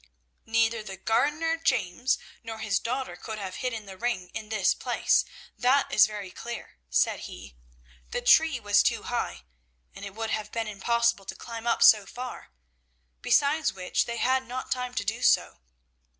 "'Neither 0.47 0.81
the 0.81 0.97
gardener 0.97 1.57
James 1.57 2.17
nor 2.43 2.57
his 2.57 2.79
daughter 2.79 3.15
could 3.15 3.37
have 3.37 3.57
hidden 3.57 3.85
the 3.85 3.99
ring 3.99 4.29
in 4.33 4.49
this 4.49 4.73
place, 4.73 5.23
that 5.55 5.93
is 5.93 6.07
very 6.07 6.31
clear,' 6.31 6.79
said 6.89 7.19
he. 7.19 7.55
'The 8.09 8.21
tree 8.21 8.59
was 8.59 8.81
too 8.81 9.03
high, 9.03 9.43
and 9.93 10.03
it 10.03 10.15
would 10.15 10.31
have 10.31 10.51
been 10.51 10.67
impossible 10.67 11.25
to 11.25 11.35
climb 11.35 11.67
up 11.67 11.83
so 11.83 12.07
far. 12.07 12.49
Besides 13.21 13.73
which, 13.73 14.05
they 14.05 14.17
had 14.17 14.47
not 14.47 14.71
time 14.71 14.95
to 14.95 15.03
do 15.05 15.21
so. 15.21 15.59